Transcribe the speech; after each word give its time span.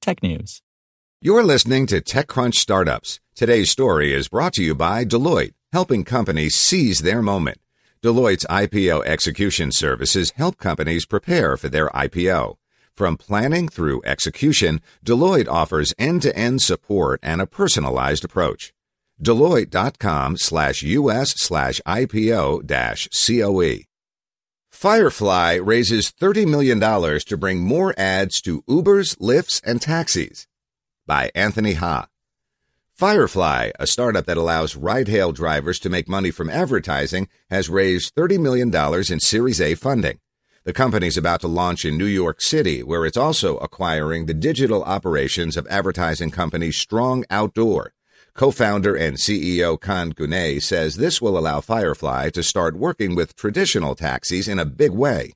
technews. 0.00 0.60
You're 1.20 1.44
listening 1.44 1.86
to 1.86 2.00
TechCrunch 2.00 2.54
Startups. 2.54 3.20
Today's 3.34 3.70
story 3.70 4.12
is 4.12 4.28
brought 4.28 4.54
to 4.54 4.62
you 4.62 4.74
by 4.74 5.04
Deloitte, 5.04 5.54
helping 5.72 6.04
companies 6.04 6.54
seize 6.54 7.00
their 7.00 7.22
moment. 7.22 7.58
Deloitte's 8.02 8.46
IPO 8.48 9.04
execution 9.04 9.70
services 9.72 10.32
help 10.36 10.56
companies 10.56 11.04
prepare 11.04 11.58
for 11.58 11.68
their 11.68 11.90
IPO. 11.90 12.56
From 12.94 13.18
planning 13.18 13.68
through 13.68 14.02
execution, 14.04 14.80
Deloitte 15.04 15.48
offers 15.48 15.94
end-to-end 15.98 16.62
support 16.62 17.20
and 17.22 17.42
a 17.42 17.46
personalized 17.46 18.24
approach. 18.24 18.72
Deloitte.com 19.22 20.38
slash 20.38 20.82
US 20.82 21.32
slash 21.32 21.80
IPO 21.86 22.66
dash 22.66 23.08
COE. 23.08 23.89
Firefly 24.80 25.56
raises 25.56 26.10
$30 26.10 26.46
million 26.48 26.80
to 26.80 27.36
bring 27.36 27.60
more 27.60 27.92
ads 27.98 28.40
to 28.40 28.62
Ubers, 28.62 29.14
Lyfts, 29.18 29.60
and 29.62 29.78
taxis. 29.78 30.46
By 31.06 31.30
Anthony 31.34 31.74
Ha. 31.74 32.08
Firefly, 32.94 33.72
a 33.78 33.86
startup 33.86 34.24
that 34.24 34.38
allows 34.38 34.76
ride-hail 34.76 35.32
drivers 35.32 35.78
to 35.80 35.90
make 35.90 36.08
money 36.08 36.30
from 36.30 36.48
advertising, 36.48 37.28
has 37.50 37.68
raised 37.68 38.14
$30 38.14 38.40
million 38.40 38.74
in 39.12 39.20
Series 39.20 39.60
A 39.60 39.74
funding. 39.74 40.18
The 40.64 40.72
company's 40.72 41.18
about 41.18 41.42
to 41.42 41.46
launch 41.46 41.84
in 41.84 41.98
New 41.98 42.06
York 42.06 42.40
City, 42.40 42.82
where 42.82 43.04
it's 43.04 43.18
also 43.18 43.58
acquiring 43.58 44.24
the 44.24 44.32
digital 44.32 44.82
operations 44.84 45.58
of 45.58 45.66
advertising 45.68 46.30
company 46.30 46.72
Strong 46.72 47.26
Outdoor. 47.28 47.92
Co-founder 48.34 48.94
and 48.94 49.16
CEO 49.16 49.78
Kaan 49.78 50.14
Gunay 50.14 50.62
says 50.62 50.96
this 50.96 51.20
will 51.20 51.36
allow 51.36 51.60
Firefly 51.60 52.30
to 52.30 52.42
start 52.42 52.76
working 52.76 53.14
with 53.14 53.36
traditional 53.36 53.94
taxis 53.94 54.48
in 54.48 54.58
a 54.58 54.64
big 54.64 54.92
way. 54.92 55.32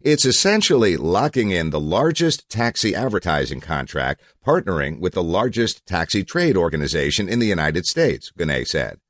It's 0.00 0.24
essentially 0.24 0.96
locking 0.96 1.50
in 1.50 1.70
the 1.70 1.80
largest 1.80 2.48
taxi 2.48 2.94
advertising 2.94 3.60
contract, 3.60 4.22
partnering 4.44 5.00
with 5.00 5.12
the 5.12 5.22
largest 5.22 5.84
taxi 5.86 6.24
trade 6.24 6.56
organization 6.56 7.28
in 7.28 7.38
the 7.38 7.46
United 7.46 7.86
States, 7.86 8.32
Gunay 8.36 8.66
said. 8.66 9.01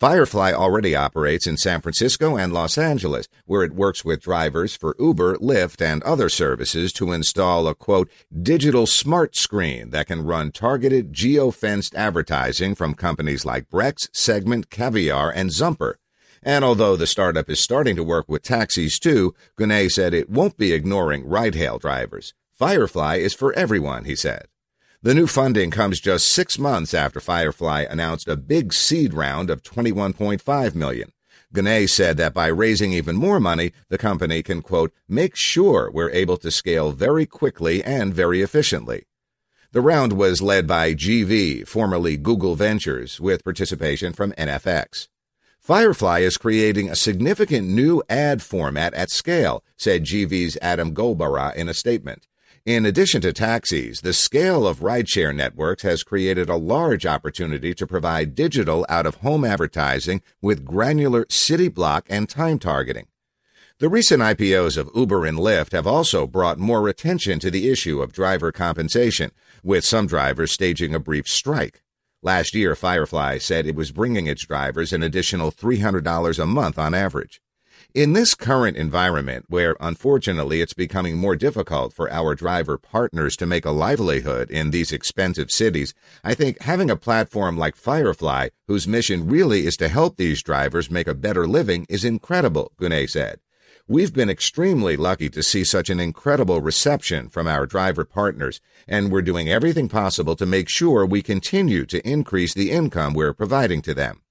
Firefly 0.00 0.52
already 0.52 0.94
operates 0.94 1.44
in 1.48 1.56
San 1.56 1.80
Francisco 1.80 2.36
and 2.36 2.52
Los 2.52 2.78
Angeles, 2.78 3.26
where 3.46 3.64
it 3.64 3.74
works 3.74 4.04
with 4.04 4.22
drivers 4.22 4.76
for 4.76 4.94
Uber, 5.00 5.38
Lyft, 5.38 5.84
and 5.84 6.04
other 6.04 6.28
services 6.28 6.92
to 6.92 7.10
install 7.10 7.66
a 7.66 7.74
quote, 7.74 8.08
digital 8.40 8.86
smart 8.86 9.34
screen 9.34 9.90
that 9.90 10.06
can 10.06 10.24
run 10.24 10.52
targeted 10.52 11.12
geo-fenced 11.12 11.96
advertising 11.96 12.76
from 12.76 12.94
companies 12.94 13.44
like 13.44 13.70
Brex, 13.70 14.08
Segment, 14.12 14.70
Caviar, 14.70 15.32
and 15.32 15.50
Zumper. 15.50 15.98
And 16.44 16.64
although 16.64 16.94
the 16.94 17.08
startup 17.08 17.50
is 17.50 17.58
starting 17.58 17.96
to 17.96 18.04
work 18.04 18.28
with 18.28 18.42
taxis 18.42 19.00
too, 19.00 19.34
Gunay 19.58 19.90
said 19.90 20.14
it 20.14 20.30
won't 20.30 20.56
be 20.56 20.72
ignoring 20.72 21.26
ride-hail 21.26 21.78
drivers. 21.78 22.34
Firefly 22.54 23.16
is 23.16 23.34
for 23.34 23.52
everyone, 23.54 24.04
he 24.04 24.14
said. 24.14 24.46
The 25.00 25.14
new 25.14 25.28
funding 25.28 25.70
comes 25.70 26.00
just 26.00 26.26
six 26.26 26.58
months 26.58 26.92
after 26.92 27.20
Firefly 27.20 27.86
announced 27.88 28.26
a 28.26 28.36
big 28.36 28.72
seed 28.72 29.14
round 29.14 29.48
of 29.48 29.62
21.5 29.62 30.74
million. 30.74 31.12
Gunay 31.54 31.88
said 31.88 32.16
that 32.16 32.34
by 32.34 32.48
raising 32.48 32.92
even 32.92 33.14
more 33.14 33.38
money, 33.38 33.72
the 33.90 33.96
company 33.96 34.42
can, 34.42 34.60
quote, 34.60 34.92
make 35.08 35.36
sure 35.36 35.88
we're 35.88 36.10
able 36.10 36.36
to 36.38 36.50
scale 36.50 36.90
very 36.90 37.26
quickly 37.26 37.82
and 37.84 38.12
very 38.12 38.42
efficiently. 38.42 39.04
The 39.70 39.80
round 39.80 40.14
was 40.14 40.42
led 40.42 40.66
by 40.66 40.94
GV, 40.94 41.68
formerly 41.68 42.16
Google 42.16 42.56
Ventures, 42.56 43.20
with 43.20 43.44
participation 43.44 44.12
from 44.12 44.32
NFX. 44.32 45.06
Firefly 45.60 46.20
is 46.20 46.36
creating 46.36 46.90
a 46.90 46.96
significant 46.96 47.68
new 47.68 48.02
ad 48.08 48.42
format 48.42 48.94
at 48.94 49.10
scale, 49.10 49.62
said 49.76 50.04
GV's 50.04 50.58
Adam 50.60 50.92
Ghobarah 50.92 51.54
in 51.54 51.68
a 51.68 51.74
statement. 51.74 52.26
In 52.68 52.84
addition 52.84 53.22
to 53.22 53.32
taxis, 53.32 54.02
the 54.02 54.12
scale 54.12 54.66
of 54.66 54.80
rideshare 54.80 55.34
networks 55.34 55.84
has 55.84 56.02
created 56.02 56.50
a 56.50 56.56
large 56.56 57.06
opportunity 57.06 57.72
to 57.72 57.86
provide 57.86 58.34
digital 58.34 58.84
out 58.90 59.06
of 59.06 59.14
home 59.14 59.42
advertising 59.42 60.20
with 60.42 60.66
granular 60.66 61.24
city 61.30 61.68
block 61.68 62.04
and 62.10 62.28
time 62.28 62.58
targeting. 62.58 63.06
The 63.78 63.88
recent 63.88 64.22
IPOs 64.22 64.76
of 64.76 64.90
Uber 64.94 65.24
and 65.24 65.38
Lyft 65.38 65.72
have 65.72 65.86
also 65.86 66.26
brought 66.26 66.58
more 66.58 66.86
attention 66.90 67.38
to 67.38 67.50
the 67.50 67.70
issue 67.70 68.02
of 68.02 68.12
driver 68.12 68.52
compensation, 68.52 69.30
with 69.62 69.82
some 69.82 70.06
drivers 70.06 70.52
staging 70.52 70.94
a 70.94 70.98
brief 70.98 71.26
strike. 71.26 71.82
Last 72.22 72.54
year, 72.54 72.74
Firefly 72.74 73.38
said 73.38 73.64
it 73.64 73.76
was 73.76 73.92
bringing 73.92 74.26
its 74.26 74.44
drivers 74.44 74.92
an 74.92 75.02
additional 75.02 75.50
$300 75.50 76.38
a 76.38 76.44
month 76.44 76.78
on 76.78 76.92
average. 76.92 77.40
In 77.98 78.12
this 78.12 78.36
current 78.36 78.76
environment, 78.76 79.46
where 79.48 79.74
unfortunately 79.80 80.60
it's 80.60 80.72
becoming 80.72 81.16
more 81.16 81.34
difficult 81.34 81.92
for 81.92 82.08
our 82.12 82.36
driver 82.36 82.78
partners 82.78 83.36
to 83.38 83.44
make 83.44 83.64
a 83.64 83.72
livelihood 83.72 84.52
in 84.52 84.70
these 84.70 84.92
expensive 84.92 85.50
cities, 85.50 85.94
I 86.22 86.34
think 86.34 86.62
having 86.62 86.90
a 86.90 86.96
platform 86.96 87.58
like 87.58 87.74
Firefly, 87.74 88.50
whose 88.68 88.86
mission 88.86 89.26
really 89.26 89.66
is 89.66 89.76
to 89.78 89.88
help 89.88 90.16
these 90.16 90.44
drivers 90.44 90.92
make 90.92 91.08
a 91.08 91.12
better 91.12 91.48
living, 91.48 91.86
is 91.88 92.04
incredible, 92.04 92.70
Gunay 92.80 93.10
said. 93.10 93.40
We've 93.88 94.14
been 94.14 94.30
extremely 94.30 94.96
lucky 94.96 95.28
to 95.30 95.42
see 95.42 95.64
such 95.64 95.90
an 95.90 95.98
incredible 95.98 96.60
reception 96.60 97.28
from 97.28 97.48
our 97.48 97.66
driver 97.66 98.04
partners, 98.04 98.60
and 98.86 99.10
we're 99.10 99.22
doing 99.22 99.48
everything 99.48 99.88
possible 99.88 100.36
to 100.36 100.46
make 100.46 100.68
sure 100.68 101.04
we 101.04 101.20
continue 101.20 101.84
to 101.86 102.08
increase 102.08 102.54
the 102.54 102.70
income 102.70 103.12
we're 103.12 103.34
providing 103.34 103.82
to 103.82 103.92
them. 103.92 104.22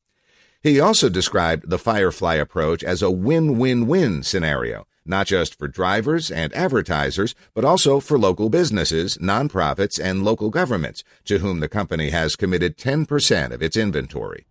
He 0.68 0.82
also 0.82 1.08
described 1.08 1.70
the 1.70 1.80
Firefly 1.80 2.36
approach 2.36 2.84
as 2.84 3.02
a 3.02 3.10
win-win-win 3.10 4.22
scenario, 4.22 4.86
not 5.06 5.26
just 5.26 5.58
for 5.58 5.70
drivers 5.70 6.30
and 6.30 6.54
advertisers, 6.54 7.34
but 7.54 7.64
also 7.64 8.02
for 8.02 8.20
local 8.20 8.50
businesses, 8.50 9.18
nonprofits, 9.20 9.98
and 9.98 10.26
local 10.26 10.50
governments, 10.50 11.06
to 11.24 11.38
whom 11.38 11.62
the 11.62 11.70
company 11.70 12.10
has 12.10 12.36
committed 12.36 12.78
10% 12.78 13.52
of 13.52 13.64
its 13.64 13.78
inventory. 13.78 14.46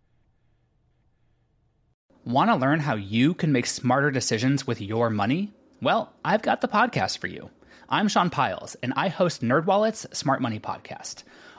Want 2.24 2.48
to 2.48 2.56
learn 2.56 2.80
how 2.80 2.94
you 2.94 3.34
can 3.34 3.52
make 3.52 3.66
smarter 3.66 4.10
decisions 4.10 4.66
with 4.66 4.80
your 4.80 5.10
money? 5.10 5.52
Well, 5.82 6.14
I've 6.24 6.40
got 6.40 6.62
the 6.62 6.68
podcast 6.68 7.18
for 7.18 7.26
you. 7.26 7.50
I'm 7.90 8.08
Sean 8.08 8.30
Pyles, 8.30 8.74
and 8.82 8.94
I 8.96 9.08
host 9.08 9.42
NerdWallet's 9.42 10.06
Smart 10.16 10.40
Money 10.40 10.60
Podcast. 10.60 11.24